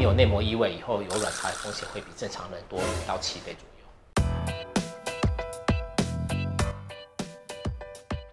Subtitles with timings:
[0.00, 3.82] 有内膜异位以后，有卵巢的风险会比正常人多五到七倍左右。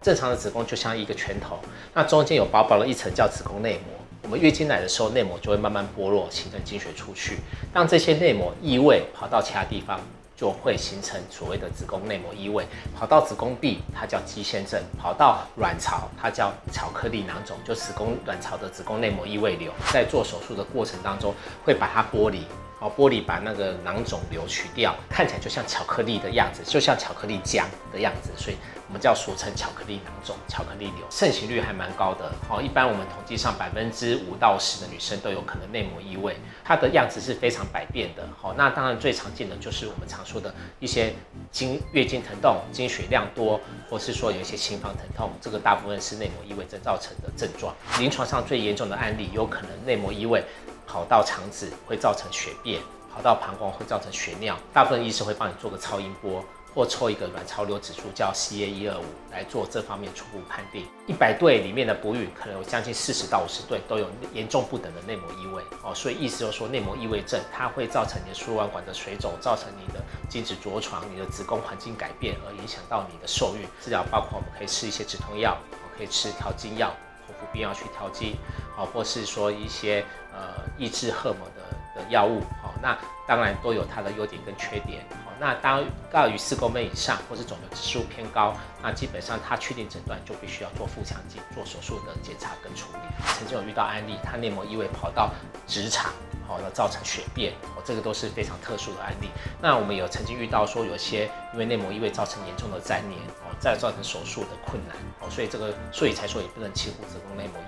[0.00, 1.58] 正常的子宫就像一个拳头，
[1.92, 3.82] 那中间有薄薄的一层叫子宫内膜。
[4.22, 7.40] 我们月经来的时候，内膜就会慢慢剥落，形成经血出去。
[7.74, 10.00] 让这些内膜异位跑到其他地方，
[10.38, 12.64] 就会形成所谓的子宫内膜异位。
[12.96, 19.72] 跑到子宫壁，它叫肌腺症；跑到卵巢，它叫巧克力囊肿，就子宫卵巢的子宫内膜异位瘤。
[19.92, 21.34] 在做手术的过程当中，
[21.64, 22.44] 会把它剥离。
[22.80, 32.30] 哦，玻璃把那个囊肿瘤取掉，看起来就像巧克力的样子，就像巧克力浆的样子，所以我们叫俗称巧克力囊肿、巧克力瘤，盛行率还蛮高的。
[32.48, 38.22] 哦，一般我们统计上百分之五到十的女生都有可能内膜异位，它的样子是非常百变的。
[38.40, 41.12] 好，那当然最常见的就是我们常说的一些
[41.50, 43.60] 经月经疼痛、经血量多，
[43.90, 47.74] 或是说有一些心房疼痛，这个大部分是内膜异位症造成的症状。
[47.98, 50.44] 临床上最严重的案例，有可能内膜异位。
[50.88, 52.80] 跑到肠子会造成血便，
[53.14, 54.56] 跑到膀胱会造成血尿。
[54.72, 56.42] 大部分医生会帮你做个超音波，
[56.74, 60.86] 或抽一个卵巢瘤指数叫 CA 一二五来做这方面初步判定。
[61.06, 65.94] 一百对里面的哺乳，可能有将近四十到五十对都有严重不等的内膜异位哦。
[65.94, 73.68] 所以意思就是说，内膜异位症它会造成你的输卵管的水肿，造成你的精子着床，你的子宫环境改变，而影响到你的受孕。
[73.82, 75.54] 治疗包括我们可以吃一些止痛药，
[75.98, 76.94] 可以吃调经药。
[77.26, 78.34] 口服避孕药去调经，
[78.78, 92.98] 好，或是说一些呃抑制荷尔蒙的的药物，好，那当然都有它的优点跟缺点，好，那当高于四公分以上，或是肿瘤指数偏高，那基本上它确定诊断就必须要做腹腔镜做手术的检查跟处理。
[93.36, 95.32] 曾经有遇到案例，他内膜异位跑到
[95.66, 96.12] 直肠。
[96.46, 99.28] 好，那造成血便，哦，这个都是非常特殊的案例。
[99.60, 107.60] 那我们有曾经遇到说，有些因为内膜异位造成严重的粘连，哦，再造成手术的困难，哦，所以这个，所以才说也不能轻忽子宫内膜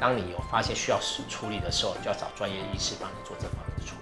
[0.00, 3.97] 当你有发现需要处理的时候就要找专业医师帮你做这方面的处理。